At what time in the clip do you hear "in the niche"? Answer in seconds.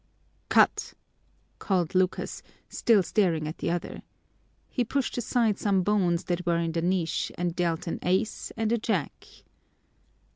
6.57-7.31